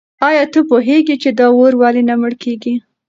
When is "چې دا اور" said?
1.23-1.73